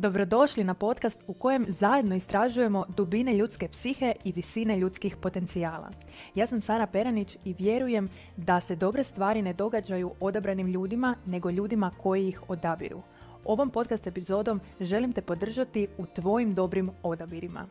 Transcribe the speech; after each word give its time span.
Dobrodošli 0.00 0.64
na 0.64 0.74
podcast 0.74 1.18
u 1.26 1.34
kojem 1.34 1.66
zajedno 1.68 2.14
istražujemo 2.14 2.84
dubine 2.96 3.32
ljudske 3.32 3.68
psihe 3.68 4.12
i 4.24 4.32
visine 4.32 4.76
ljudskih 4.78 5.16
potencijala. 5.16 5.90
Ja 6.34 6.46
sam 6.46 6.60
Sara 6.60 6.86
Peranić 6.86 7.36
i 7.44 7.54
vjerujem 7.58 8.08
da 8.36 8.60
se 8.60 8.76
dobre 8.76 9.04
stvari 9.04 9.42
ne 9.42 9.52
događaju 9.52 10.10
odabranim 10.20 10.66
ljudima, 10.66 11.14
nego 11.26 11.50
ljudima 11.50 11.90
koji 11.98 12.28
ih 12.28 12.50
odabiru. 12.50 13.02
Ovom 13.44 13.70
podcast 13.70 14.06
epizodom 14.06 14.60
želim 14.80 15.12
te 15.12 15.22
podržati 15.22 15.88
u 15.98 16.06
tvojim 16.06 16.54
dobrim 16.54 16.90
odabirima. 17.02 17.66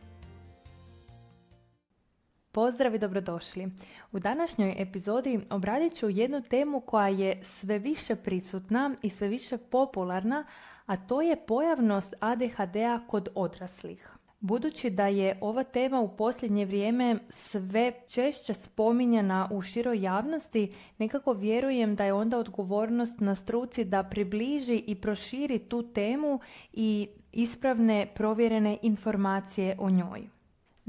Pozdrav 2.52 2.94
i 2.94 2.98
dobrodošli. 2.98 3.68
U 4.12 4.18
današnjoj 4.18 4.74
epizodi 4.78 5.40
obradit 5.50 5.94
ću 5.94 6.08
jednu 6.08 6.42
temu 6.42 6.80
koja 6.80 7.08
je 7.08 7.40
sve 7.44 7.78
više 7.78 8.16
prisutna 8.16 8.94
i 9.02 9.10
sve 9.10 9.28
više 9.28 9.58
popularna, 9.58 10.44
a 10.90 10.96
to 10.96 11.22
je 11.22 11.36
pojavnost 11.36 12.14
ADHD-a 12.20 13.00
kod 13.06 13.28
odraslih. 13.34 14.16
Budući 14.40 14.90
da 14.90 15.06
je 15.06 15.38
ova 15.40 15.64
tema 15.64 16.00
u 16.00 16.16
posljednje 16.16 16.64
vrijeme 16.64 17.18
sve 17.30 17.92
češće 18.08 18.54
spominjana 18.54 19.48
u 19.52 19.62
široj 19.62 20.02
javnosti, 20.02 20.70
nekako 20.98 21.32
vjerujem 21.32 21.96
da 21.96 22.04
je 22.04 22.12
onda 22.12 22.38
odgovornost 22.38 23.20
na 23.20 23.34
struci 23.34 23.84
da 23.84 24.02
približi 24.02 24.84
i 24.86 24.94
proširi 24.94 25.58
tu 25.58 25.82
temu 25.82 26.40
i 26.72 27.08
ispravne 27.32 28.06
provjerene 28.14 28.78
informacije 28.82 29.76
o 29.78 29.90
njoj. 29.90 30.39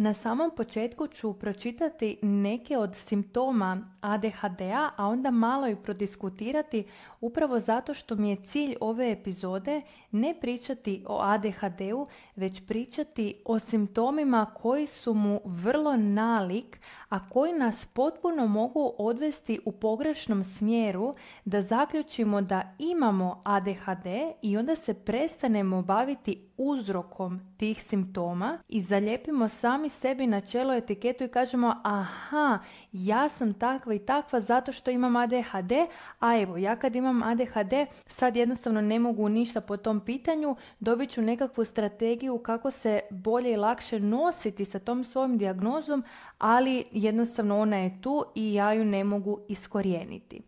Na 0.02 0.14
samom 0.14 0.52
početku 0.56 1.08
ću 1.08 1.34
pročitati 1.34 2.20
neke 2.22 2.78
od 2.78 2.96
simptoma 2.96 3.82
ADHD-a, 4.02 4.90
a 4.98 5.08
onda 5.08 5.32
malo 5.32 5.68
i 5.68 5.76
prodiskutirati 5.76 6.84
upravo 7.20 7.60
zato 7.60 7.94
što 7.94 8.16
mi 8.16 8.30
je 8.30 8.44
cilj 8.44 8.76
ove 8.80 9.12
epizode 9.12 9.82
ne 10.12 10.36
pričati 10.42 11.04
o 11.08 11.20
ADHD-u, 11.22 12.08
već 12.36 12.68
pričati 12.68 13.42
o 13.46 13.60
simptomima 13.60 14.46
koji 14.46 14.88
su 14.88 15.14
mu 15.14 15.42
vrlo 15.46 15.98
nalik, 15.98 16.80
a 17.12 17.30
koji 17.30 17.54
nas 17.54 17.86
potpuno 17.86 18.48
mogu 18.48 18.94
odvesti 18.98 19.60
u 19.66 19.72
pogrešnom 19.72 20.44
smjeru 20.44 21.14
da 21.46 21.62
zaključimo 21.62 22.42
da 22.42 22.76
imamo 22.80 23.42
ADHD 23.44 24.06
i 24.42 24.58
onda 24.58 24.76
se 24.76 24.94
prestanemo 24.94 25.82
baviti 25.82 26.52
uzrokom 26.58 27.40
tih 27.58 27.84
simptoma 27.84 28.60
i 28.68 28.82
zalijepimo 28.82 29.48
sami 29.48 29.90
sebi 29.90 30.28
na 30.28 30.42
čelo 30.42 30.74
etiketu 30.74 31.24
i 31.24 31.28
kažemo 31.28 31.76
aha, 31.84 32.60
ja 32.92 33.30
sam 33.30 33.54
takva 33.54 33.94
i 33.94 34.00
takva 34.00 34.40
zato 34.42 34.72
što 34.72 34.92
imam 34.92 35.16
ADHD, 35.16 35.72
a 36.20 36.38
evo, 36.42 36.58
ja 36.58 36.76
kad 36.76 36.96
imam 36.96 37.24
ADHD 37.24 37.74
sad 38.08 38.36
jednostavno 38.36 38.82
ne 38.82 39.00
mogu 39.00 39.30
ništa 39.30 39.62
po 39.62 39.78
tom 39.78 40.00
pitanju, 40.00 40.56
dobit 40.80 41.10
ću 41.12 41.22
nekakvu 41.22 41.66
strategiju 41.66 42.38
kako 42.38 42.72
se 42.72 43.00
bolje 43.10 43.52
i 43.52 43.58
lakše 43.58 44.00
nositi 44.00 44.66
sa 44.66 44.80
tom 44.80 45.04
svojom 45.04 45.38
dijagnozom, 45.38 46.04
ali 46.38 46.84
jednostavno 47.04 47.60
ona 47.60 47.78
je 47.78 48.02
tu 48.02 48.24
i 48.36 48.54
ja 48.54 48.74
ju 48.74 48.86
ne 48.86 49.04
mogu 49.04 49.40
iskorijeniti. 49.48 50.42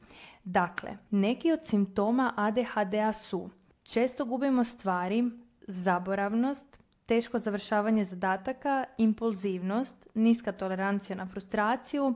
Dakle, 0.43 0.97
neki 1.11 1.51
od 1.51 1.59
simptoma 1.65 2.33
ADHD-a 2.35 3.13
su 3.13 3.49
često 3.83 4.25
gubimo 4.25 4.63
stvari, 4.63 5.23
zaboravnost, 5.67 6.79
teško 7.05 7.39
završavanje 7.39 8.05
zadataka, 8.05 8.85
impulzivnost, 8.97 10.07
niska 10.13 10.51
tolerancija 10.51 11.15
na 11.15 11.25
frustraciju, 11.25 12.13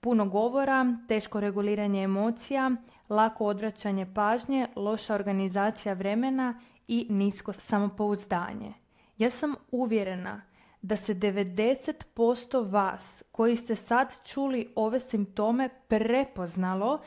puno 0.00 0.28
govora, 0.28 0.96
teško 1.08 1.40
reguliranje 1.40 2.02
emocija, 2.02 2.70
lako 3.08 3.46
odvraćanje 3.46 4.06
pažnje, 4.14 4.66
loša 4.76 5.14
organizacija 5.14 5.94
vremena 5.94 6.60
i 6.88 7.06
nisko 7.10 7.52
samopouzdanje. 7.52 8.72
Ja 9.18 9.30
sam 9.30 9.54
uvjerena 9.70 10.42
da 10.82 10.96
se 10.96 11.14
90% 11.14 12.70
vas 12.70 13.22
koji 13.32 13.56
ste 13.56 13.74
sad 13.74 14.14
čuli 14.24 14.72
ove 14.76 15.00
simptome 15.00 15.68
prepoznalo 15.88 17.00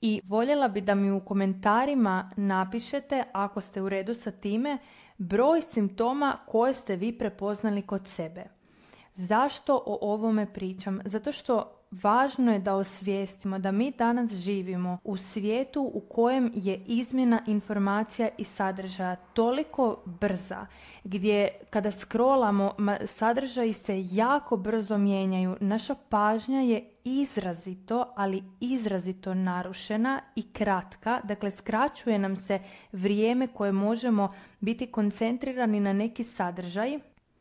i 0.00 0.20
voljela 0.24 0.68
bi 0.68 0.80
da 0.80 0.94
mi 0.94 1.10
u 1.10 1.20
komentarima 1.20 2.30
napišete 2.36 3.24
ako 3.32 3.60
ste 3.60 3.82
u 3.82 3.88
redu 3.88 4.14
sa 4.14 4.30
time 4.30 4.78
broj 5.18 5.62
simptoma 5.62 6.38
koje 6.46 6.74
ste 6.74 6.96
vi 6.96 7.18
prepoznali 7.18 7.82
kod 7.82 8.08
sebe. 8.08 8.44
Zašto 9.14 9.82
o 9.86 9.98
ovome 10.12 10.52
pričam? 10.52 11.00
Zato 11.04 11.32
što 11.32 11.75
važno 11.90 12.52
je 12.52 12.58
da 12.58 12.74
osvijestimo 12.74 13.58
da 13.58 13.70
mi 13.70 13.90
danas 13.90 14.30
živimo 14.30 14.98
u 15.04 15.16
svijetu 15.16 15.90
u 15.94 16.00
kojem 16.00 16.50
je 16.54 16.82
izmjena 16.86 17.42
informacija 17.46 18.28
i 18.38 18.44
sadržaja 18.44 19.16
toliko 19.16 20.02
brza, 20.04 20.66
gdje 21.04 21.48
kada 21.70 21.90
scrollamo 21.90 22.74
sadržaji 23.06 23.72
se 23.72 24.04
jako 24.12 24.56
brzo 24.56 24.98
mijenjaju. 24.98 25.56
Naša 25.60 25.94
pažnja 26.08 26.60
je 26.60 26.90
izrazito, 27.04 28.12
ali 28.16 28.42
izrazito 28.60 29.34
narušena 29.34 30.20
i 30.36 30.52
kratka. 30.52 31.20
Dakle, 31.24 31.50
skraćuje 31.50 32.18
nam 32.18 32.36
se 32.36 32.60
vrijeme 32.92 33.46
koje 33.46 33.72
možemo 33.72 34.34
biti 34.60 34.86
koncentrirani 34.86 35.80
na 35.80 35.92
neki 35.92 36.24
sadržaj. 36.24 36.98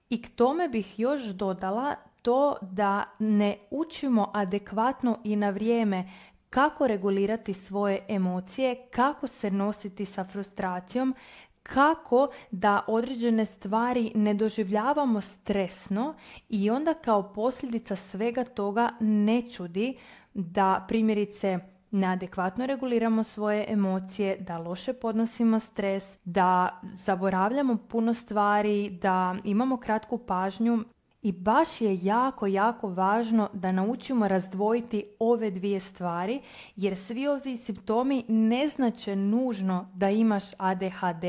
I 0.09 0.21
k 0.21 0.29
tome 0.35 0.69
bih 0.69 0.99
još 0.99 1.23
dodala 1.23 1.95
to 2.25 2.55
da 2.61 3.03
ne 3.19 3.57
učimo 3.71 4.31
adekvatno 4.33 5.19
i 5.23 5.35
na 5.35 5.49
vrijeme 5.49 6.09
kako 6.49 6.87
regulirati 6.87 7.53
svoje 7.53 8.05
emocije, 8.07 8.87
kako 8.91 9.27
se 9.27 9.51
nositi 9.51 10.05
sa 10.05 10.23
frustracijom, 10.23 11.15
kako 11.63 12.27
da 12.51 12.83
određene 12.87 13.45
stvari 13.45 14.11
ne 14.15 14.33
doživljavamo 14.33 15.21
stresno 15.21 16.15
i 16.49 16.69
onda 16.69 16.93
kao 16.93 17.33
posljedica 17.33 17.95
svega 17.95 18.43
toga 18.43 18.89
ne 18.99 19.49
čudi 19.49 19.97
da 20.33 20.85
primjerice 20.87 21.59
neadekvatno 21.91 22.65
reguliramo 22.65 23.23
svoje 23.23 23.65
emocije, 23.67 24.37
da 24.39 24.57
loše 24.57 24.93
podnosimo 24.93 25.59
stres, 25.59 26.17
da 26.23 26.79
zaboravljamo 26.83 27.77
puno 27.77 28.13
stvari, 28.13 28.89
da 28.89 29.35
imamo 29.43 29.77
kratku 29.77 30.17
pažnju 30.17 30.83
i 31.25 31.31
baš 31.31 31.81
je 31.81 31.97
jako, 32.01 32.47
jako 32.47 32.87
važno 32.87 33.49
da 33.53 33.71
naučimo 33.71 34.27
razdvojiti 34.27 35.03
ove 35.19 35.51
dvije 35.51 35.79
stvari, 35.79 36.41
jer 36.75 36.95
svi 36.97 37.27
ovi 37.27 37.57
simptomi 37.57 38.25
ne 38.27 38.67
znače 38.67 39.15
nužno 39.15 39.87
da 39.93 40.09
imaš 40.09 40.43
ADHD, 40.57 41.23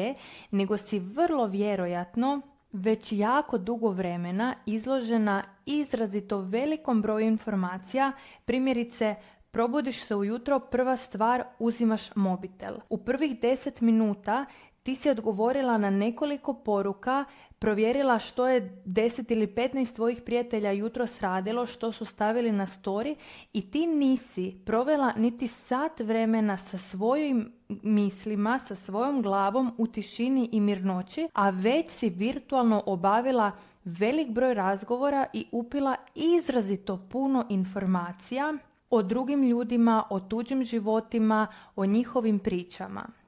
nego 0.51 0.77
si 0.77 0.99
vrlo 0.99 1.47
vjerojatno 1.47 2.41
već 2.73 3.13
jako 3.13 3.59
dugo 3.59 3.89
vremena 3.89 4.55
izložena 4.67 5.43
izrazito 5.67 6.39
velikom 6.39 7.03
broju 7.03 7.27
informacija, 7.27 8.13
primjerice 8.45 9.15
Probudiš 9.57 10.05
se 10.05 10.15
ujutro, 10.17 10.61
prva 10.61 10.97
stvar 10.97 11.45
uzimaš 11.59 12.15
mobitel. 12.15 12.77
U 12.89 12.99
prvih 12.99 13.41
10 13.41 13.83
minuta 13.83 14.47
ti 14.87 14.95
si 14.95 15.11
odgovorila 15.11 15.79
na 15.79 15.91
nekoliko 15.91 16.55
poruka, 16.55 17.25
provjerila 17.59 18.19
što 18.19 18.49
je 18.49 18.83
10 18.85 19.33
ili 19.33 19.47
15 19.47 19.95
tvojih 19.95 20.23
prijatelja 20.23 20.71
jutro 20.71 21.07
sradilo, 21.07 21.67
što 21.67 21.93
su 21.93 22.05
stavili 22.05 22.53
na 22.53 22.67
story 22.67 23.15
i 23.53 23.71
ti 23.71 23.87
nisi 23.87 24.57
provela 24.65 25.13
niti 25.17 25.49
sat 25.49 26.01
vremena 26.01 26.59
sa 26.59 26.79
svojim 26.79 27.53
mislima, 27.69 28.59
sa 28.59 28.75
svojom 28.75 29.23
glavom 29.23 29.75
u 29.79 29.87
tišini 29.87 30.49
i 30.53 30.61
mirnoći, 30.61 31.29
a 31.33 31.51
već 31.51 31.91
si 31.91 32.11
virtualno 32.11 32.83
obavila 32.87 33.53
velik 33.85 34.31
broj 34.31 34.55
razgovora 34.55 35.27
i 35.33 35.47
upila 35.53 35.97
izrazito 36.15 37.09
puno 37.11 37.47
informacija 37.49 38.55
o 38.91 39.03
drugim 39.03 39.43
ljudima, 39.43 40.05
o 40.11 40.21
tuđim 40.21 40.65
životima, 40.65 41.47
o 41.77 41.87
njihovim 41.87 42.39
pričama. 42.39 43.26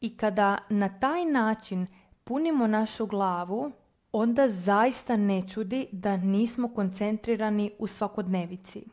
I 0.00 0.16
kada 0.16 0.58
na 0.68 0.88
taj 0.88 1.24
način 1.24 1.86
punimo 2.24 2.66
našu 2.66 3.06
glavu, 3.06 3.72
onda 4.12 4.48
zaista 4.48 5.16
ne 5.16 5.48
čudi 5.48 5.86
da 5.92 6.16
nismo 6.16 6.68
koncentrirani 6.68 7.72
u 7.78 7.86
svakodnevici. 7.86 8.84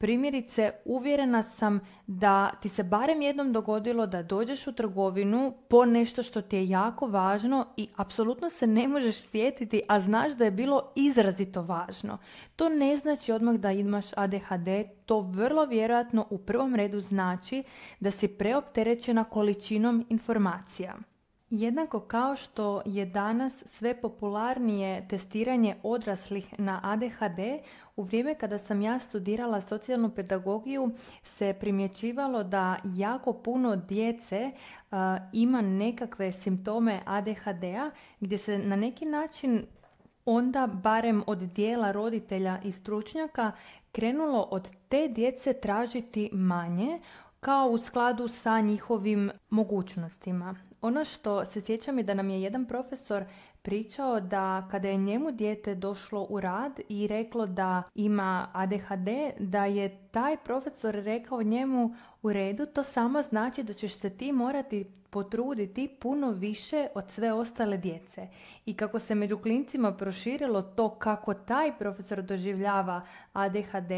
Primjerice, 0.00 0.72
uvjerena 0.84 1.42
sam 1.42 1.80
da 2.06 2.50
ti 2.62 2.68
se 2.68 2.82
barem 2.82 3.22
jednom 3.22 3.52
dogodilo 3.52 4.06
da 4.06 4.22
dođeš 4.22 4.66
u 4.66 4.72
trgovinu 4.72 5.54
po 5.68 5.84
nešto 5.84 6.22
što 6.22 6.42
ti 6.42 6.56
je 6.56 6.68
jako 6.68 7.06
važno 7.06 7.66
i 7.76 7.88
apsolutno 7.96 8.50
se 8.50 8.66
ne 8.66 8.88
možeš 8.88 9.20
sjetiti, 9.20 9.82
a 9.88 10.00
znaš 10.00 10.32
da 10.32 10.44
je 10.44 10.50
bilo 10.50 10.92
izrazito 10.96 11.62
važno. 11.62 12.18
To 12.56 12.68
ne 12.68 12.96
znači 12.96 13.32
odmah 13.32 13.54
da 13.54 13.72
imaš 13.72 14.06
ADHD, 14.16 14.68
to 15.06 15.20
vrlo 15.20 15.64
vjerojatno 15.64 16.26
u 16.30 16.38
prvom 16.38 16.74
redu 16.74 17.00
znači 17.00 17.62
da 18.00 18.10
si 18.10 18.28
preopterećena 18.28 19.24
količinom 19.24 20.06
informacija. 20.08 20.96
Jednako 21.50 22.00
kao 22.00 22.36
što 22.36 22.82
je 22.84 23.06
danas 23.06 23.64
sve 23.66 24.00
popularnije 24.00 25.08
testiranje 25.08 25.76
odraslih 25.82 26.54
na 26.58 26.80
ADHD, 26.82 27.38
u 27.96 28.02
vrijeme 28.02 28.34
kada 28.34 28.58
sam 28.58 28.82
ja 28.82 28.98
studirala 28.98 29.60
socijalnu 29.60 30.10
pedagogiju 30.10 30.90
se 31.24 31.54
primjećivalo 31.60 32.44
da 32.44 32.76
jako 32.84 33.32
puno 33.32 33.76
djece 33.76 34.50
ima 35.32 35.60
nekakve 35.60 36.32
simptome 36.32 37.00
ADHD-a 37.06 37.90
gdje 38.20 38.38
se 38.38 38.58
na 38.58 38.76
neki 38.76 39.04
način 39.04 39.66
onda 40.24 40.66
barem 40.66 41.22
od 41.26 41.38
dijela 41.38 41.92
roditelja 41.92 42.58
i 42.64 42.72
stručnjaka 42.72 43.52
krenulo 43.92 44.48
od 44.50 44.68
te 44.88 45.08
djece 45.08 45.52
tražiti 45.52 46.30
manje 46.32 47.00
kao 47.40 47.68
u 47.68 47.78
skladu 47.78 48.28
sa 48.28 48.60
njihovim 48.60 49.30
mogućnostima. 49.50 50.69
Ono 50.82 51.04
što 51.04 51.44
se 51.44 51.60
sjećam 51.60 51.98
je 51.98 52.04
da 52.04 52.14
nam 52.14 52.30
je 52.30 52.42
jedan 52.42 52.66
profesor 52.66 53.24
pričao 53.62 54.20
da 54.20 54.68
kada 54.70 54.88
je 54.88 54.96
njemu 54.96 55.30
dijete 55.30 55.74
došlo 55.74 56.26
u 56.30 56.40
rad 56.40 56.80
i 56.88 57.06
reklo 57.06 57.46
da 57.46 57.82
ima 57.94 58.48
ADHD, 58.52 59.08
da 59.38 59.64
je 59.64 59.98
taj 60.10 60.36
profesor 60.36 60.94
rekao 60.94 61.42
njemu 61.42 61.94
u 62.22 62.32
redu, 62.32 62.66
to 62.66 62.82
samo 62.82 63.22
znači 63.22 63.62
da 63.62 63.72
ćeš 63.72 63.94
se 63.94 64.10
ti 64.10 64.32
morati 64.32 64.99
potruditi 65.10 65.88
puno 66.00 66.30
više 66.30 66.88
od 66.94 67.10
sve 67.10 67.32
ostale 67.32 67.76
djece. 67.76 68.28
I 68.66 68.74
kako 68.74 68.98
se 68.98 69.14
među 69.14 69.38
klincima 69.38 69.92
proširilo 69.92 70.62
to 70.62 70.88
kako 70.88 71.34
taj 71.34 71.78
profesor 71.78 72.22
doživljava 72.22 73.00
ADHD, 73.32 73.92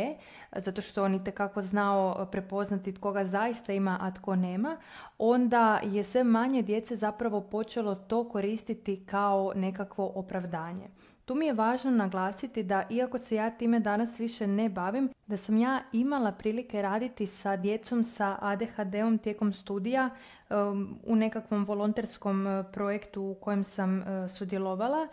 zato 0.56 0.80
što 0.80 1.04
on 1.04 1.14
itekako 1.14 1.62
znao 1.62 2.26
prepoznati 2.32 2.94
tko 2.94 3.24
zaista 3.24 3.72
ima, 3.72 3.98
a 4.00 4.10
tko 4.10 4.36
nema, 4.36 4.76
onda 5.18 5.80
je 5.84 6.04
sve 6.04 6.24
manje 6.24 6.62
djece 6.62 6.96
zapravo 6.96 7.40
počelo 7.40 7.94
to 7.94 8.28
koristiti 8.28 9.04
kao 9.06 9.52
nekakvo 9.54 10.12
opravdanje. 10.14 10.88
Tu 11.32 11.36
mi 11.36 11.46
je 11.46 11.52
važno 11.52 11.90
naglasiti 11.90 12.62
da 12.62 12.86
iako 12.90 13.18
se 13.18 13.34
ja 13.34 13.50
time 13.50 13.80
danas 13.80 14.20
više 14.20 14.46
ne 14.46 14.68
bavim, 14.68 15.10
da 15.26 15.36
sam 15.36 15.56
ja 15.56 15.82
imala 15.92 16.32
prilike 16.32 16.82
raditi 16.82 17.26
sa 17.26 17.56
djecom 17.56 18.04
sa 18.04 18.38
ADHD-om 18.40 19.18
tijekom 19.18 19.52
studija 19.52 20.10
u 21.04 21.16
nekakvom 21.16 21.64
volonterskom 21.64 22.46
uh, 22.46 22.66
projektu 22.72 23.22
u 23.22 23.34
kojem 23.34 23.64
sam 23.64 23.98
uh, 23.98 24.04
sudjelovala 24.30 25.08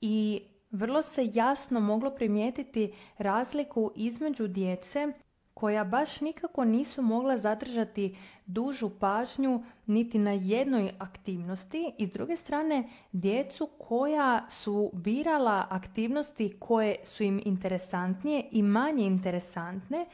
i 0.00 0.42
vrlo 0.70 1.02
se 1.02 1.30
jasno 1.34 1.80
moglo 1.80 2.10
primijetiti 2.10 2.92
razliku 3.18 3.92
između 3.96 4.46
djece 4.46 5.12
koja 5.60 5.84
baš 5.84 6.20
nikako 6.20 6.64
nisu 6.64 7.02
mogla 7.02 7.38
zadržati 7.38 8.16
dužu 8.46 8.90
pažnju 9.00 9.62
niti 9.86 10.18
na 10.18 10.32
jednoj 10.32 10.92
aktivnosti 10.98 11.92
i 11.98 12.06
s 12.06 12.12
druge 12.12 12.36
strane 12.36 12.88
djecu 13.12 13.68
koja 13.78 14.46
su 14.48 14.90
birala 14.92 15.66
aktivnosti 15.70 16.56
koje 16.58 16.96
su 17.04 17.22
im 17.22 17.42
interesantnije 17.44 18.48
i 18.50 18.62
manje 18.62 19.04
interesantne 19.04 20.06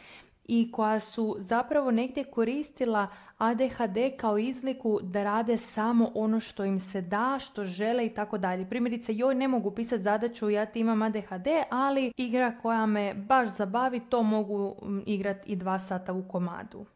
i 0.44 0.72
koja 0.72 1.00
su 1.00 1.36
zapravo 1.38 1.90
negdje 1.90 2.24
koristila 2.24 3.08
ADHD 3.38 4.16
kao 4.16 4.38
izliku 4.38 5.00
da 5.02 5.24
rade 5.24 5.56
samo 5.58 6.10
ono 6.14 6.40
što 6.40 6.64
im 6.64 6.80
se 6.80 7.00
da, 7.00 7.38
što 7.40 7.64
žele 7.64 8.06
i 8.06 8.14
tako 8.14 8.38
dalje. 8.38 8.68
Primjerice, 8.68 9.14
joj 9.14 9.34
ne 9.34 9.48
mogu 9.48 9.70
pisati 9.70 10.02
zadaću, 10.02 10.50
ja 10.50 10.66
ti 10.66 10.80
imam 10.80 11.02
ADHD, 11.02 11.46
ali 11.70 12.12
igra 12.16 12.58
koja 12.62 12.86
me 12.86 13.14
baš 13.14 13.48
zabavi, 13.56 14.00
to 14.00 14.22
mogu 14.22 14.76
igrati 15.06 15.52
i 15.52 15.56
dva 15.56 15.78
sata 15.78 16.12
u 16.12 16.28
komadu. 16.28 16.86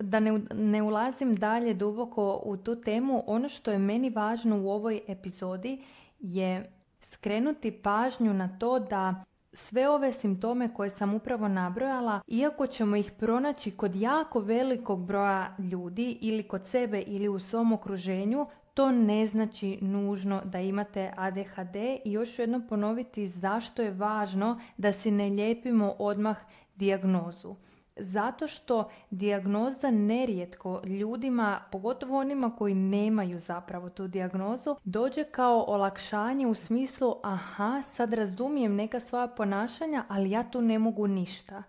Da 0.00 0.20
ne, 0.20 0.40
ne 0.54 0.82
ulazim 0.82 1.36
dalje 1.36 1.74
duboko 1.74 2.40
u 2.44 2.56
tu 2.56 2.80
temu, 2.80 3.24
ono 3.26 3.48
što 3.48 3.70
je 3.70 3.78
meni 3.78 4.10
važno 4.10 4.62
u 4.62 4.70
ovoj 4.70 5.00
epizodi 5.08 5.84
je 6.18 6.72
skrenuti 7.02 7.70
pažnju 7.70 8.34
na 8.34 8.58
to 8.58 8.78
da 8.78 9.24
sve 9.52 9.88
ove 9.88 10.12
simptome 10.12 10.74
koje 10.74 10.90
sam 10.90 11.14
upravo 11.14 11.48
nabrojala, 11.48 12.20
iako 12.26 12.66
ćemo 12.66 12.96
ih 12.96 13.12
pronaći 13.18 13.70
kod 13.70 13.96
jako 13.96 14.40
velikog 14.40 15.06
broja 15.06 15.56
ljudi 15.58 16.18
ili 16.20 16.42
kod 16.42 16.66
sebe 16.66 17.02
ili 17.06 17.28
u 17.28 17.38
svom 17.38 17.72
okruženju, 17.72 18.46
to 18.74 18.90
ne 18.90 19.26
znači 19.26 19.78
nužno 19.80 20.40
da 20.44 20.60
imate 20.60 21.12
ADHD 21.16 21.76
i 22.04 22.12
još 22.12 22.34
ću 22.34 22.42
jednom 22.42 22.66
ponoviti 22.68 23.28
zašto 23.28 23.82
je 23.82 23.90
važno 23.90 24.60
da 24.76 24.92
si 24.92 25.10
ne 25.10 25.28
lijepimo 25.28 25.94
odmah 25.98 26.36
dijagnozu. 26.74 27.54
Zato 27.96 28.48
što 28.48 28.90
dijagnoza 29.10 29.90
nerijetko 29.90 30.82
ljudima, 30.84 31.60
pogotovo 31.72 32.18
onima 32.18 32.56
koji 32.56 32.74
nemaju 32.74 33.38
zapravo 33.38 33.90
tu 33.90 34.08
dijagnozu, 34.08 34.76
dođe 34.84 35.24
kao 35.24 35.64
olakšanje 35.68 36.46
u 36.46 36.54
smislu 36.54 37.16
aha, 37.22 37.82
sad 37.82 38.12
razumijem 38.12 38.74
neka 38.74 39.00
svoja 39.00 39.26
ponašanja, 39.26 40.04
ali 40.08 40.30
ja 40.30 40.50
tu 40.50 40.62
ne 40.62 40.78
mogu 40.78 41.06
ništa. 41.06 41.62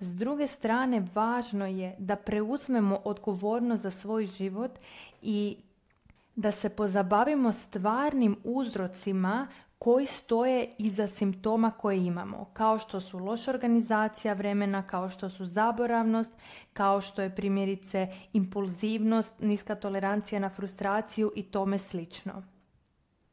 S 0.00 0.14
druge 0.14 0.46
strane, 0.46 1.06
važno 1.14 1.66
je 1.66 1.96
da 1.98 2.16
preuzmemo 2.16 3.00
odgovornost 3.04 3.82
za 3.82 3.90
svoj 3.90 4.26
život 4.26 4.78
i 5.22 5.56
da 6.36 6.52
se 6.52 6.68
pozabavimo 6.68 7.52
stvarnim 7.52 8.36
uzrocima 8.44 9.46
koji 9.78 10.06
stoje 10.06 10.74
iza 10.78 11.06
simptoma 11.06 11.70
koje 11.70 12.06
imamo, 12.06 12.50
kao 12.52 12.78
što 12.78 13.00
su 13.00 13.18
loša 13.18 13.50
organizacija 13.50 14.34
vremena, 14.34 14.86
kao 14.86 15.10
što 15.10 15.30
su 15.30 15.46
zaboravnost, 15.46 16.32
kao 16.72 17.00
što 17.00 17.22
je 17.22 17.34
primjerice 17.34 18.08
impulzivnost, 18.32 19.34
niska 19.40 19.74
tolerancija 19.74 20.40
na 20.40 20.48
frustraciju 20.48 21.32
i 21.36 21.42
tome 21.42 21.78
slično. 21.78 22.42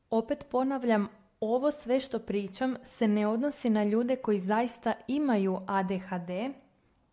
Opet 0.10 0.46
ponavljam, 0.52 1.08
ovo 1.40 1.72
sve 1.72 2.00
što 2.00 2.20
pričam 2.20 2.76
se 2.84 3.08
ne 3.08 3.28
odnosi 3.28 3.70
na 3.70 3.84
ljude 3.84 4.16
koji 4.16 4.40
zaista 4.40 4.94
imaju 5.08 5.60
ADHD, 5.68 6.30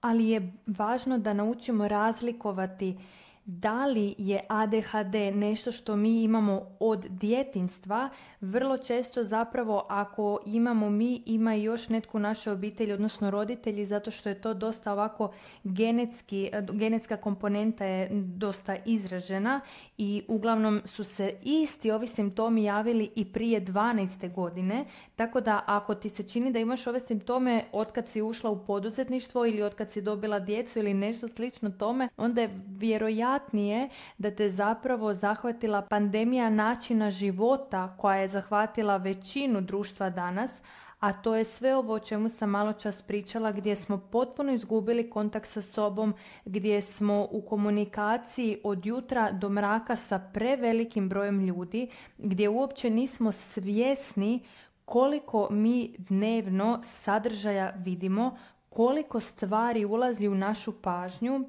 ali 0.00 0.28
je 0.28 0.52
važno 0.66 1.18
da 1.18 1.32
naučimo 1.32 1.88
razlikovati 1.88 2.98
da 3.44 3.86
li 3.86 4.14
je 4.18 4.40
ADHD 4.48 5.14
nešto 5.34 5.72
što 5.72 5.96
mi 5.96 6.22
imamo 6.22 6.76
od 6.80 7.06
djetinstva, 7.08 8.08
vrlo 8.40 8.78
često 8.78 9.24
zapravo 9.24 9.86
ako 9.88 10.38
imamo 10.46 10.90
mi, 10.90 11.22
ima 11.26 11.54
i 11.54 11.62
još 11.62 11.88
netko 11.88 12.18
u 12.18 12.20
našoj 12.20 12.52
obitelji, 12.52 12.92
odnosno 12.92 13.30
roditelji, 13.30 13.86
zato 13.86 14.10
što 14.10 14.28
je 14.28 14.40
to 14.40 14.54
dosta 14.54 14.92
ovako 14.92 15.32
genetski, 15.64 16.50
genetska 16.72 17.16
komponenta 17.16 17.84
je 17.84 18.08
dosta 18.12 18.76
izražena 18.86 19.60
i 19.98 20.22
uglavnom 20.28 20.80
su 20.84 21.04
se 21.04 21.34
isti 21.42 21.90
ovi 21.90 22.06
simptomi 22.06 22.64
javili 22.64 23.10
i 23.16 23.24
prije 23.24 23.60
12. 23.60 24.34
godine, 24.34 24.84
tako 25.16 25.40
da 25.40 25.64
ako 25.66 25.94
ti 25.94 26.08
se 26.08 26.22
čini 26.28 26.52
da 26.52 26.58
imaš 26.58 26.86
ove 26.86 27.00
simptome 27.00 27.64
otkad 27.72 28.08
si 28.08 28.22
ušla 28.22 28.50
u 28.50 28.66
poduzetništvo 28.66 29.46
ili 29.46 29.62
otkad 29.62 29.90
si 29.90 30.02
dobila 30.02 30.38
djecu 30.40 30.78
ili 30.78 30.94
nešto 30.94 31.28
slično 31.28 31.70
tome, 31.70 32.08
onda 32.16 32.40
je 32.40 32.60
vjerojatno 32.66 33.31
vjerojatnije 33.32 33.88
da 34.18 34.30
te 34.30 34.50
zapravo 34.50 35.14
zahvatila 35.14 35.82
pandemija 35.82 36.50
načina 36.50 37.10
života 37.10 37.96
koja 37.96 38.16
je 38.16 38.28
zahvatila 38.28 38.96
većinu 38.96 39.60
društva 39.60 40.10
danas, 40.10 40.60
a 41.00 41.12
to 41.12 41.34
je 41.34 41.44
sve 41.44 41.76
ovo 41.76 41.94
o 41.94 41.98
čemu 41.98 42.28
sam 42.28 42.50
malo 42.50 42.72
čas 42.72 43.02
pričala 43.02 43.52
gdje 43.52 43.76
smo 43.76 43.98
potpuno 43.98 44.52
izgubili 44.52 45.10
kontakt 45.10 45.48
sa 45.48 45.62
sobom, 45.62 46.14
gdje 46.44 46.82
smo 46.82 47.28
u 47.30 47.42
komunikaciji 47.42 48.60
od 48.64 48.86
jutra 48.86 49.32
do 49.32 49.48
mraka 49.48 49.96
sa 49.96 50.18
prevelikim 50.18 51.08
brojem 51.08 51.40
ljudi, 51.40 51.90
gdje 52.18 52.48
uopće 52.48 52.90
nismo 52.90 53.32
svjesni 53.32 54.40
koliko 54.84 55.48
mi 55.50 55.94
dnevno 55.98 56.80
sadržaja 56.84 57.72
vidimo, 57.76 58.36
koliko 58.68 59.20
stvari 59.20 59.84
ulazi 59.84 60.28
u 60.28 60.34
našu 60.34 60.72
pažnju 60.82 61.44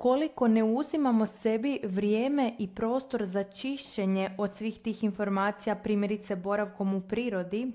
koliko 0.00 0.48
ne 0.48 0.64
uzimamo 0.64 1.26
sebi 1.26 1.80
vrijeme 1.84 2.52
i 2.58 2.68
prostor 2.74 3.24
za 3.24 3.42
čišćenje 3.42 4.30
od 4.38 4.54
svih 4.54 4.78
tih 4.78 5.04
informacija, 5.04 5.74
primjerice 5.74 6.36
boravkom 6.36 6.94
u 6.94 7.00
prirodi. 7.00 7.72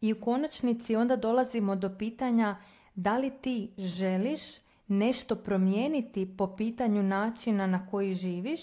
I 0.00 0.12
u 0.12 0.20
konačnici 0.20 0.96
onda 0.96 1.16
dolazimo 1.16 1.76
do 1.76 1.90
pitanja 1.98 2.56
da 2.94 3.18
li 3.18 3.30
ti 3.42 3.70
želiš 3.78 4.40
nešto 4.88 5.36
promijeniti 5.36 6.36
po 6.36 6.56
pitanju 6.56 7.02
načina 7.02 7.66
na 7.66 7.86
koji 7.86 8.14
živiš 8.14 8.60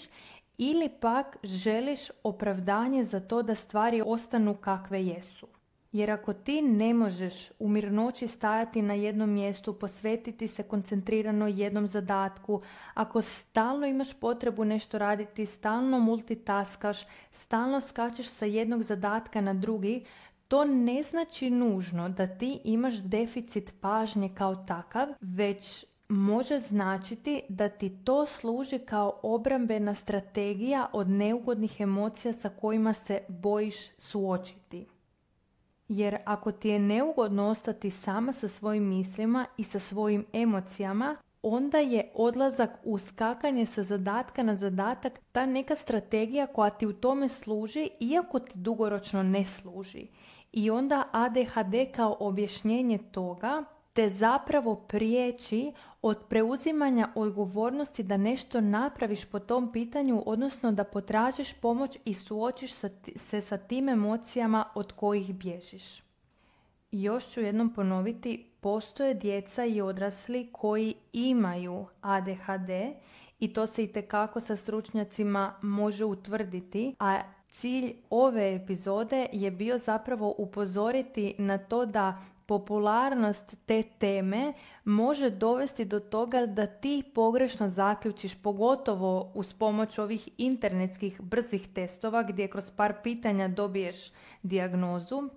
ili 0.56 0.88
pak 0.88 1.36
želiš 1.42 2.00
opravdanje 2.22 3.04
za 3.04 3.20
to 3.20 3.42
da 3.42 3.54
stvari 3.54 4.02
ostanu 4.06 4.54
kakve 4.54 5.04
jesu. 5.04 5.57
Jer 5.92 6.10
ako 6.10 6.32
ti 6.32 6.62
ne 6.62 6.94
možeš 6.94 7.50
u 7.58 7.68
mirnoći 7.68 8.26
stajati 8.26 8.82
na 8.82 8.94
jednom 8.94 9.30
mjestu, 9.30 9.74
posvetiti 9.74 10.48
se 10.48 10.62
koncentrirano 10.62 11.46
jednom 11.46 11.86
zadatku, 11.86 12.62
ako 12.94 13.22
stalno 13.22 13.86
imaš 13.86 14.20
potrebu 14.20 14.64
nešto 14.64 14.98
raditi, 14.98 15.46
stalno 15.46 15.98
multitaskaš, 15.98 17.06
stalno 17.30 17.80
skačeš 17.80 18.26
sa 18.26 18.44
jednog 18.44 18.82
zadatka 18.82 19.40
na 19.40 19.54
drugi, 19.54 20.04
to 20.48 20.64
ne 20.64 21.02
znači 21.02 21.50
nužno 21.50 22.08
da 22.08 22.26
ti 22.26 22.60
imaš 22.64 22.94
deficit 22.94 23.72
pažnje 23.80 24.30
kao 24.34 24.56
takav, 24.56 25.08
već 25.20 25.84
može 26.08 26.60
značiti 26.60 27.42
da 27.48 27.68
ti 27.68 28.04
to 28.04 28.26
služi 28.26 28.78
kao 28.78 29.20
obrambena 29.22 29.94
strategija 29.94 30.90
od 30.92 31.08
neugodnih 31.08 31.80
emocija 31.80 32.32
sa 32.32 32.48
kojima 32.48 32.92
se 32.92 33.20
bojiš 33.28 33.90
suočiti. 33.98 34.86
Jer 35.88 36.16
ako 36.24 36.52
ti 36.52 36.68
je 36.68 36.78
neugodno 36.78 37.46
ostati 37.46 37.90
sama 37.90 38.32
sa 38.32 38.48
svojim 38.48 38.88
mislima 38.88 39.46
i 39.56 39.64
sa 39.64 39.78
svojim 39.78 40.26
emocijama, 40.32 41.16
onda 41.42 41.78
je 41.78 42.10
odlazak 42.14 42.70
u 42.84 42.98
skakanje 42.98 43.66
sa 43.66 43.82
zadatka 43.82 44.42
na 44.42 44.56
zadatak 44.56 45.20
ta 45.32 45.46
neka 45.46 45.76
strategija 45.76 46.46
koja 46.46 46.70
ti 46.70 46.86
u 46.86 46.92
tome 46.92 47.28
služi, 47.28 47.90
iako 48.00 48.38
ti 48.38 48.52
dugoročno 48.54 49.22
ne 49.22 49.44
služi. 49.44 50.06
I 50.52 50.70
onda 50.70 51.08
ADHD 51.12 51.74
kao 51.96 52.16
objašnjenje 52.20 52.98
toga 52.98 53.64
te 53.98 54.10
zapravo 54.10 54.74
priječi 54.74 55.72
od 56.02 56.18
preuzimanja 56.28 57.08
odgovornosti 57.14 58.02
da 58.02 58.16
nešto 58.16 58.60
napraviš 58.60 59.24
po 59.24 59.38
tom 59.38 59.72
pitanju, 59.72 60.22
odnosno 60.26 60.72
da 60.72 60.84
potražiš 60.84 61.54
pomoć 61.54 61.98
i 62.04 62.14
suočiš 62.14 62.72
se 63.16 63.40
sa 63.40 63.56
tim 63.56 63.88
emocijama 63.88 64.64
od 64.74 64.92
kojih 64.92 65.34
bježiš. 65.34 66.02
Još 66.90 67.28
ću 67.30 67.40
jednom 67.40 67.74
ponoviti, 67.74 68.50
postoje 68.60 69.14
djeca 69.14 69.64
i 69.64 69.80
odrasli 69.80 70.48
koji 70.52 70.94
imaju 71.12 71.86
ADHD 72.00 72.70
i 73.38 73.52
to 73.52 73.66
se 73.66 73.84
i 73.84 73.92
tekako 73.92 74.40
sa 74.40 74.56
stručnjacima 74.56 75.54
može 75.62 76.04
utvrditi, 76.04 76.94
a 76.98 77.20
cilj 77.52 77.96
ove 78.10 78.54
epizode 78.54 79.26
je 79.32 79.50
bio 79.50 79.78
zapravo 79.78 80.34
upozoriti 80.38 81.34
na 81.38 81.58
to 81.58 81.86
da 81.86 82.22
popularnost 82.48 83.56
te 83.66 83.82
teme 83.82 84.52
može 84.84 85.30
dovesti 85.30 85.84
do 85.84 86.00
toga 86.00 86.46
da 86.46 86.66
ti 86.66 87.02
pogrešno 87.14 87.68
zaključiš, 87.70 88.42
pogotovo 88.42 89.32
uz 89.34 89.52
pomoć 89.52 89.98
ovih 89.98 90.28
internetskih 90.38 91.20
brzih 91.20 91.68
testova 91.74 92.22
gdje 92.22 92.48
kroz 92.48 92.70
par 92.70 92.94
pitanja 93.02 93.48
dobiješ 93.48 93.96
dijagnozu. 94.42 95.28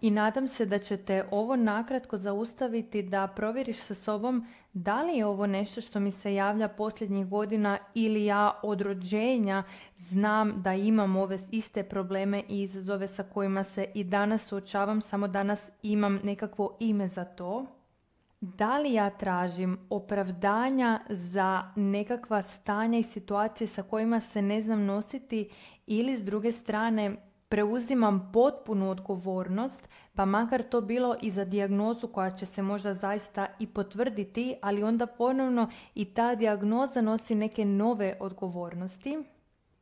I 0.00 0.10
nadam 0.10 0.48
se 0.48 0.66
da 0.66 0.78
ćete 0.78 1.28
ovo 1.30 1.56
nakratko 1.56 2.18
zaustaviti 2.18 3.02
da 3.02 3.26
provjeriš 3.26 3.76
sa 3.76 3.94
sobom 3.94 4.46
da 4.72 5.02
li 5.02 5.16
je 5.16 5.26
ovo 5.26 5.46
nešto 5.46 5.80
što 5.80 6.00
mi 6.00 6.12
se 6.12 6.34
javlja 6.34 6.68
posljednjih 6.68 7.26
godina 7.26 7.78
ili 7.94 8.24
ja 8.24 8.60
od 8.62 8.80
rođenja 8.80 9.62
znam 9.96 10.62
da 10.62 10.74
imam 10.74 11.16
ove 11.16 11.38
iste 11.50 11.82
probleme 11.82 12.42
i 12.48 12.62
izazove 12.62 13.08
sa 13.08 13.22
kojima 13.22 13.64
se 13.64 13.86
i 13.94 14.04
danas 14.04 14.46
suočavam, 14.46 15.00
samo 15.00 15.28
danas 15.28 15.70
imam 15.82 16.20
nekakvo 16.22 16.76
ime 16.80 17.08
za 17.08 17.24
to. 17.24 17.66
Da 18.40 18.78
li 18.78 18.92
ja 18.92 19.10
tražim 19.10 19.78
opravdanja 19.90 21.00
za 21.08 21.72
nekakva 21.76 22.42
stanja 22.42 22.98
i 22.98 23.02
situacije 23.02 23.68
sa 23.68 23.82
kojima 23.82 24.20
se 24.20 24.42
ne 24.42 24.62
znam 24.62 24.84
nositi 24.84 25.50
ili 25.86 26.16
s 26.16 26.24
druge 26.24 26.52
strane 26.52 27.16
preuzimam 27.48 28.30
potpunu 28.32 28.90
odgovornost, 28.90 29.88
pa 30.14 30.24
makar 30.24 30.62
to 30.62 30.80
bilo 30.80 31.16
i 31.22 31.30
za 31.30 31.44
dijagnozu 31.44 32.08
koja 32.08 32.30
će 32.30 32.46
se 32.46 32.62
možda 32.62 32.94
zaista 32.94 33.46
i 33.58 33.66
potvrditi, 33.66 34.56
ali 34.62 34.82
onda 34.82 35.06
ponovno 35.06 35.70
i 35.94 36.04
ta 36.04 36.34
dijagnoza 36.34 37.00
nosi 37.00 37.34
neke 37.34 37.64
nove 37.64 38.16
odgovornosti. 38.20 39.18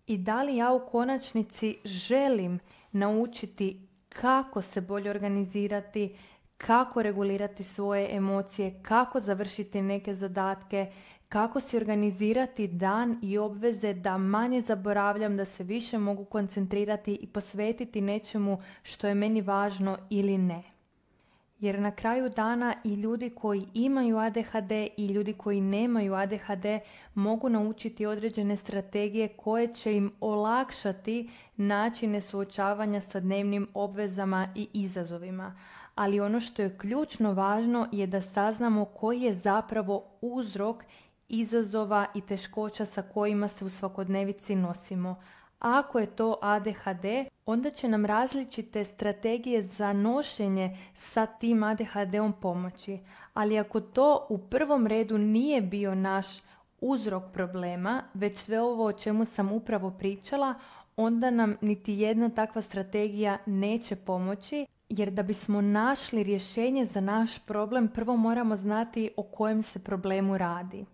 I 0.07 0.19
da 0.19 0.43
li 0.43 0.57
ja 0.57 0.73
u 0.73 0.87
konačnici 0.91 1.77
želim 1.85 2.59
naučiti 2.93 3.89
kako 4.09 4.63
se 4.63 4.81
bolje 4.81 5.11
organizirati, 5.11 6.17
kako 6.57 7.03
regulirati 7.03 7.65
svoje 7.65 8.17
emocije, 8.17 8.83
kako 8.83 9.21
završiti 9.21 9.83
neke 9.83 10.15
zadatke, 10.15 10.93
kako 11.29 11.61
si 11.61 11.77
organizirati 11.77 12.69
dan 12.69 13.19
i 13.23 13.39
obveze 13.39 13.95
da 13.95 14.19
manje 14.19 14.61
zaboravljam, 14.63 15.37
da 15.37 15.45
se 15.45 15.65
više 15.65 15.99
mogu 15.99 16.25
koncentrirati 16.25 17.15
i 17.15 17.27
posvetiti 17.27 18.01
nečemu 18.01 18.59
što 18.83 19.09
je 19.09 19.15
meni 19.15 19.41
važno 19.41 19.99
ili 20.11 20.39
ne. 20.39 20.63
Jer 21.59 21.81
na 21.81 21.91
kraju 21.91 22.29
dana 22.29 22.75
i 22.85 22.95
ljudi 22.95 23.31
koji 23.31 23.67
imaju 23.75 24.19
ADHD 24.19 24.71
i 24.97 25.07
ljudi 25.07 25.33
koji 25.33 25.61
nemaju 25.61 26.15
ADHD 26.15 26.65
mogu 27.15 27.49
naučiti 27.49 28.07
određene 28.07 28.57
strategije 28.57 29.29
koje 29.29 29.75
će 29.75 29.97
im 29.97 30.13
olakšati 30.21 31.31
načine 31.57 32.21
suočavanja 32.21 33.01
sa 33.01 33.21
dnevnim 33.21 33.69
obvezama 33.75 34.49
i 34.55 34.69
izazovima. 34.73 35.59
Ali 35.95 36.21
ono 36.21 36.41
što 36.41 36.63
je 36.63 36.79
ključno 36.79 37.33
važno 37.33 37.89
je 37.93 38.07
da 38.07 38.23
saznamo 38.23 38.85
koji 38.85 39.21
je 39.21 39.35
zapravo 39.35 40.05
uzrok 40.21 40.85
izazova 41.29 42.07
i 42.15 42.21
teškoća 42.21 42.87
sa 42.87 43.03
kojima 43.03 43.49
se 43.49 43.65
u 43.65 43.69
svakodnevici 43.69 44.57
nosimo. 44.57 45.17
Ako 45.59 45.99
je 45.99 46.07
to 46.07 46.39
ADHD, 46.43 47.05
onda 47.47 47.71
će 47.71 47.89
nam 47.89 48.05
različite 48.05 48.85
strategije 48.85 49.63
za 49.63 49.93
nošenje 49.93 50.79
sa 50.95 51.27
tim 51.27 51.63
ADHD-om 51.63 52.33
pomoći. 52.33 52.99
Ali 53.35 53.59
ako 53.59 53.81
to 53.81 54.27
u 54.29 54.39
prvom 54.39 54.87
redu 54.87 55.19
nije 55.19 55.63
bio 55.63 55.95
naš 55.95 56.27
uzrok 56.81 57.23
problema, 57.33 58.03
već 58.15 58.39
sve 58.39 58.61
ovo 58.61 58.85
o 58.85 58.93
čemu 58.93 59.25
sam 59.25 59.53
upravo 59.53 59.91
pričala, 59.91 60.55
onda 60.97 61.31
nam 61.31 61.57
niti 61.61 61.93
jedna 61.93 62.29
takva 62.29 62.63
strategija 62.63 63.39
neće 63.47 63.97
pomoći, 63.97 64.67
jer 64.89 65.11
da 65.11 65.23
bismo 65.23 65.61
našli 65.61 66.23
rješenje 66.23 66.87
za 66.87 67.01
naš 67.01 67.39
problem, 67.39 67.89
prvo 67.89 68.17
moramo 68.17 68.57
znati 68.57 69.11
o 69.17 69.23
kojem 69.23 69.63
se 69.63 69.79
problemu 69.79 70.39
radi. 70.39 70.85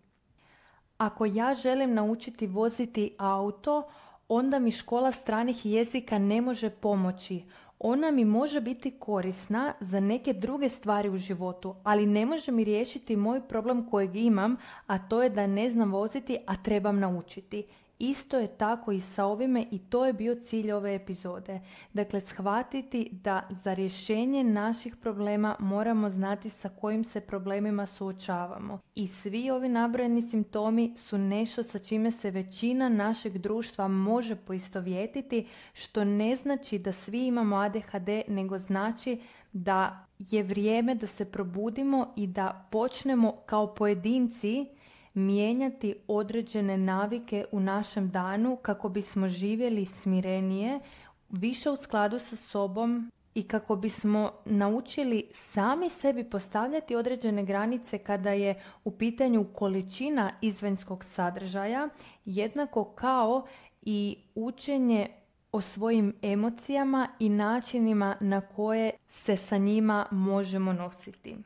Ako 1.02 1.26
ja 1.26 1.54
želim 1.54 1.94
naučiti 1.94 2.46
voziti 2.46 3.14
auto, 3.18 3.82
onda 4.28 4.58
mi 4.58 4.70
škola 4.70 5.12
stranih 5.12 5.66
jezika 5.66 6.18
ne 6.18 6.40
može 6.40 6.70
pomoći. 6.70 7.42
Ona 7.78 8.10
mi 8.10 8.24
može 8.24 8.60
biti 8.60 8.90
korisna 8.90 9.74
za 9.80 10.00
neke 10.00 10.32
druge 10.32 10.68
stvari 10.68 11.08
u 11.08 11.16
životu, 11.16 11.74
ali 11.84 12.06
ne 12.06 12.26
može 12.26 12.52
mi 12.52 12.64
riješiti 12.64 13.16
moj 13.16 13.48
problem 13.48 13.90
kojeg 13.90 14.16
imam, 14.16 14.56
a 14.86 14.98
to 15.08 15.22
je 15.22 15.30
da 15.30 15.46
ne 15.46 15.70
znam 15.70 15.92
voziti, 15.92 16.38
a 16.46 16.56
trebam 16.56 17.00
naučiti. 17.00 17.64
Isto 18.04 18.38
je 18.38 18.48
tako 18.48 18.92
i 18.92 19.00
sa 19.00 19.24
ovime 19.24 19.66
i 19.70 19.78
to 19.78 20.06
je 20.06 20.12
bio 20.12 20.34
cilj 20.34 20.72
ove 20.72 20.94
epizode. 20.94 21.60
Dakle, 21.92 22.20
shvatiti 22.20 23.08
da 23.12 23.48
za 23.50 23.74
rješenje 23.74 24.44
naših 24.44 24.96
problema 24.96 25.56
moramo 25.58 26.10
znati 26.10 26.50
sa 26.50 26.68
kojim 26.68 27.04
se 27.04 27.20
problemima 27.20 27.86
suočavamo. 27.86 28.78
I 28.94 29.08
svi 29.08 29.50
ovi 29.50 29.68
nabrojeni 29.68 30.22
simptomi 30.22 30.94
su 30.96 31.18
nešto 31.18 31.62
sa 31.62 31.78
čime 31.78 32.10
se 32.10 32.30
većina 32.30 32.88
našeg 32.88 33.38
društva 33.38 33.88
može 33.88 34.36
poistovjetiti, 34.36 35.46
što 35.72 36.04
ne 36.04 36.36
znači 36.36 36.78
da 36.78 36.92
svi 36.92 37.26
imamo 37.26 37.56
ADHD, 37.56 38.08
nego 38.28 38.58
znači 38.58 39.20
da 39.52 40.06
je 40.18 40.42
vrijeme 40.42 40.94
da 40.94 41.06
se 41.06 41.24
probudimo 41.24 42.12
i 42.16 42.26
da 42.26 42.68
počnemo 42.70 43.32
kao 43.46 43.74
pojedinci 43.74 44.66
mijenjati 45.14 45.94
određene 46.08 46.76
navike 46.76 47.44
u 47.52 47.60
našem 47.60 48.10
danu 48.10 48.56
kako 48.56 48.88
bismo 48.88 49.28
živjeli 49.28 49.86
smirenije, 49.86 50.80
više 51.28 51.70
u 51.70 51.76
skladu 51.76 52.18
sa 52.18 52.36
sobom 52.36 53.10
i 53.34 53.42
kako 53.42 53.76
bismo 53.76 54.32
naučili 54.44 55.28
sami 55.32 55.90
sebi 55.90 56.24
postavljati 56.24 56.96
određene 56.96 57.44
granice 57.44 57.98
kada 57.98 58.30
je 58.30 58.62
u 58.84 58.90
pitanju 58.90 59.46
količina 59.54 60.32
izvanjskog 60.40 61.04
sadržaja, 61.04 61.88
jednako 62.24 62.84
kao 62.84 63.46
i 63.82 64.16
učenje 64.34 65.08
o 65.52 65.60
svojim 65.60 66.14
emocijama 66.22 67.08
i 67.18 67.28
načinima 67.28 68.16
na 68.20 68.40
koje 68.40 68.90
se 69.08 69.36
sa 69.36 69.56
njima 69.56 70.06
možemo 70.10 70.72
nositi. 70.72 71.36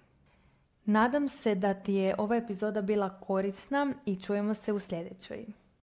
Nadam 0.87 1.29
se 1.29 1.55
da 1.55 1.75
ti 1.75 1.95
je 1.95 2.15
ova 2.19 2.37
epizoda 2.37 2.83
bila 2.83 3.21
korisna 3.21 3.95
i 4.05 4.17
čujemo 4.17 4.55
se 4.55 4.73
u 4.73 4.81
sljedećoj. 4.81 5.47